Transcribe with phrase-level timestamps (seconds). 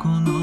[0.00, 0.39] con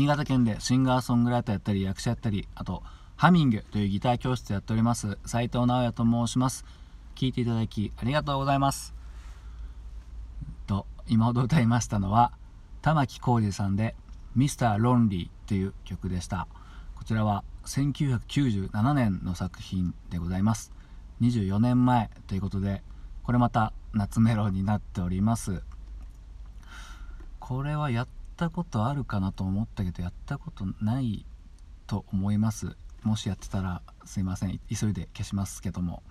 [0.00, 2.82] 新潟県でシンガーソングライターやったり役者やったりあと
[3.16, 6.64] ハミングというギター教室やっております斉藤直也と申します。
[7.16, 8.94] 聞いていただきありがとうございます。
[10.66, 12.32] と今ほど歌いましたのは
[12.80, 13.94] 玉置浩二さんで
[14.34, 16.48] 「ミスターロンリーという曲でした。
[16.94, 20.72] こちらは1997年の作品でございます。
[21.20, 22.82] 24年前ということで
[23.22, 25.62] これまた夏メロになっております。
[27.38, 28.08] これはやっ
[28.40, 31.26] ったことあるかなと思ったけどやったことない
[31.86, 32.74] と思います。
[33.02, 34.58] もしやってたらすいません。
[34.74, 36.02] 急いで消しますけども。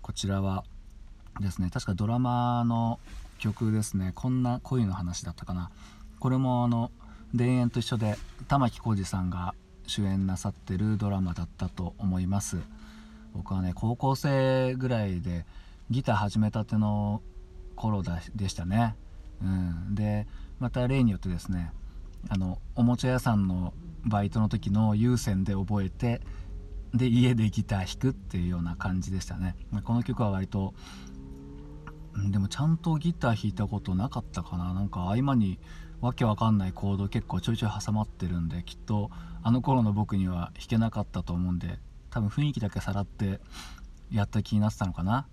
[0.00, 0.64] こちらは
[1.40, 2.98] ですね確かドラマの
[3.38, 4.12] 曲ですね。
[4.14, 5.70] こんな恋の話だったかな。
[6.20, 6.90] これもあの
[7.36, 8.16] 田園と一緒で
[8.48, 9.54] 玉置浩二さんが
[9.86, 12.56] 主演なさってるドラマだったと思います。
[13.34, 15.44] 僕はね高校生ぐらいで
[15.90, 17.20] ギター始めたての
[17.76, 18.02] 頃
[18.34, 18.94] でしたね、
[19.42, 20.26] うん、で
[20.62, 21.72] また例によってですね
[22.28, 23.74] あのおもちゃ屋さんの
[24.04, 26.20] バイトの時の有線で覚えて
[26.94, 29.56] で家でギター弾くっていうような感じでしたね。
[29.82, 30.72] この曲は割と
[32.30, 34.72] でもちゃんとギター弾いたことなかったかな。
[34.72, 35.58] なんか合間に
[36.00, 39.10] わけわかんないコード結構ちょいちょい挟まってるんできっと
[39.42, 41.80] あの頃の僕には弾けなかったと思うんで
[42.10, 43.40] 多分雰囲気だけさらって
[44.12, 45.26] やった気になってたのかな。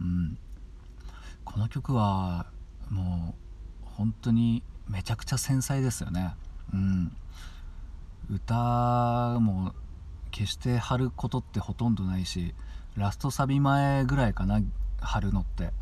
[0.00, 0.38] うん。
[1.44, 2.46] この曲は
[2.90, 3.47] もう
[3.98, 6.34] 本当にめちゃくちゃ繊細ですよね。
[6.72, 7.12] うん。
[8.30, 8.54] 歌
[9.40, 9.74] も
[10.30, 12.54] 決して張ることってほとんどないし
[12.96, 14.60] ラストサビ前ぐらいかな
[15.00, 15.72] 張るのって。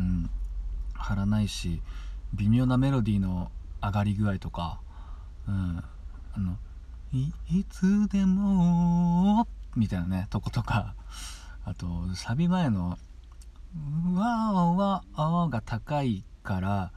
[0.00, 0.28] うん。
[0.94, 1.80] 張らないし
[2.34, 4.80] 微妙なメロディーの上がり具合とか。
[5.46, 5.84] うん。
[6.34, 6.56] あの
[7.12, 10.96] いいつでもみたいなねとことか。
[11.64, 11.86] あと
[12.16, 12.98] サビ前の
[14.14, 16.92] 「わーわーが高いから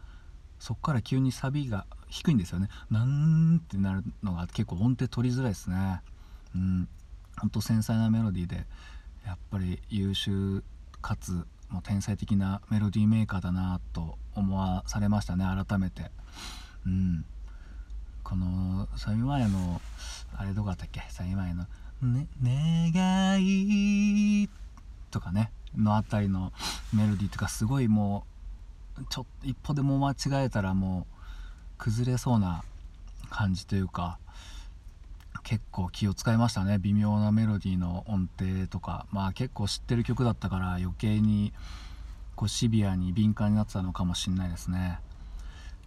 [0.65, 2.69] そっから急にサビが低いんですよね。
[2.89, 6.01] なんってなるのが結構音程取りづらいですね。
[6.55, 6.87] うん。
[7.39, 8.65] ほんと繊細なメロディーで
[9.27, 10.63] やっぱり優秀
[11.03, 16.09] かつもう天才的なメロディーメーカーだなと思わされましたね改めて。
[16.87, 17.25] うん。
[18.23, 19.79] このサビ前の
[20.35, 21.03] あれどこだったっけ？
[21.09, 21.67] サビ前の
[22.01, 22.27] 「ね
[22.91, 24.49] 願い」
[25.11, 26.51] とかねのあたりの
[26.91, 28.34] メロディーとかすごいもう
[29.09, 31.15] ちょっと一歩でも間違えたらもう
[31.77, 32.63] 崩れそうな
[33.29, 34.17] 感じというか
[35.43, 36.79] 結構気を使いましたね。
[36.79, 39.05] 微妙なメロディーの音程とか。
[39.11, 41.53] まあ結構知ってる曲だったから余計に
[42.35, 44.99] こうシビアに敏感になってたのかもしんないですね。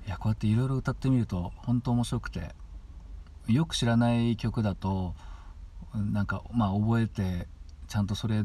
[0.06, 2.54] いやこうやっていろいろ歌ってみると本当面白くて
[3.48, 5.14] よく知らない曲だと
[5.94, 7.48] なんかまあ覚えて
[7.88, 8.44] ちゃんとそれ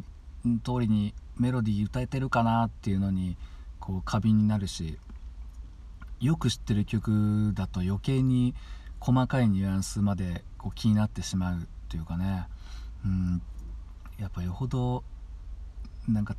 [0.63, 3.37] 通りにメロディー歌えてるかなっていうのに
[3.83, 4.97] こう過敏になるし
[6.21, 8.55] よく知ってる曲だと余計に
[9.01, 12.47] 細かいニュアンスまでこう気になってしまうというかね。
[13.05, 13.41] うん。
[14.17, 15.03] やっぱよほど
[16.07, 16.33] なんか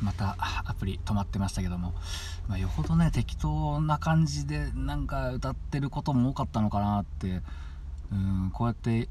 [0.00, 1.92] またアプリ止まってましたけども、
[2.48, 7.42] まあ、よほどね適当な感じでなんか歌ってることも多かったのかなって
[8.10, 9.10] うんこうやって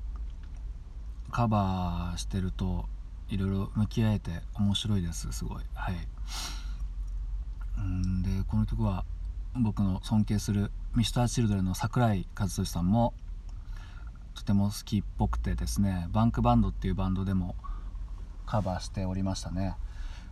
[1.30, 2.86] カバーしてると
[3.30, 5.63] いろいろ向き合えて面白いですすごい。
[5.75, 5.96] はい。
[7.82, 9.05] んでこの曲は
[9.55, 13.13] 僕の尊敬する Mr.Children の桜井和寿さんも
[14.34, 17.55] とても好きっぽくてですねバンクバンドっていうバンドでも
[18.46, 19.75] カバーしておりましたね。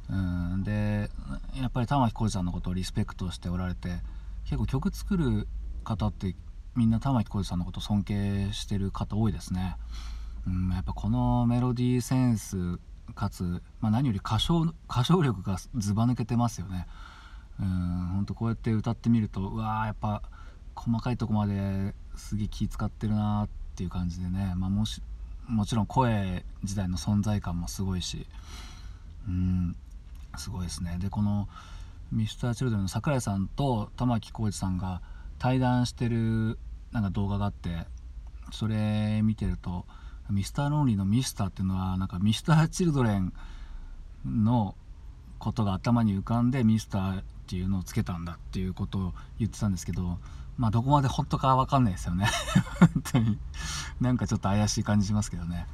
[0.10, 1.10] うんで
[1.56, 4.02] やっぱり玉置浩二さんのことをリスペクトしておられて
[4.44, 5.48] 結構曲作る
[5.86, 6.36] 方って
[6.76, 9.78] みんな玉置浩二さんのこと尊敬してる方多いですね。
[10.46, 12.80] うんやっぱこのメロディーセンス
[13.16, 16.88] かつ、まあ、何より歌唱歌唱力がずば抜けてますよね。
[17.60, 20.22] うん本当こうやって歌ってみるとうわーやっぱ
[20.76, 25.02] 細かいとこまですげえ気使ってるなっていう感じでね、まあ、もし
[25.48, 28.28] もちろん声自体の存在感もすごいし
[29.28, 29.76] うん
[30.38, 30.98] すごいですね。
[31.00, 31.48] でこの
[32.14, 35.02] Mr.Children の桜井さんと玉置浩二さんが
[35.40, 36.58] 対談してる
[36.92, 37.88] なんか動画があって
[38.52, 39.86] それ見てると
[40.30, 43.34] ミスターロンリーのミスターっていうのはなんかミスターチルドレン
[44.26, 44.76] の
[45.40, 50.18] ことが頭に浮かんでミスターっていうのをつけたんだっていうことを言ってたんですけど
[50.58, 52.28] まあどこまで本当か分かんないですよね。
[52.80, 53.40] 本当に。
[54.00, 55.68] なんかちょっと怪しい感じしますけどね。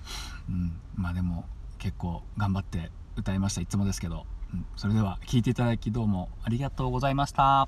[0.50, 0.80] うん。
[0.96, 1.46] まあでも
[1.80, 3.62] 結構頑張って歌いました。
[3.62, 7.68] いつもですけど、うん、それでは聴いていただきどうもありがとうございました。